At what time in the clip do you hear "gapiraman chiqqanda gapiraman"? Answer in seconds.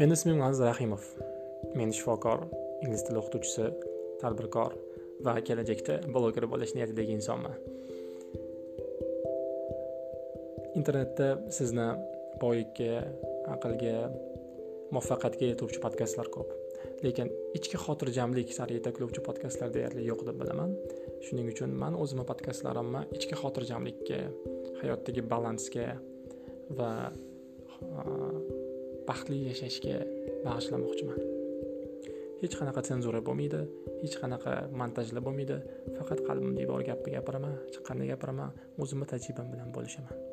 37.16-38.50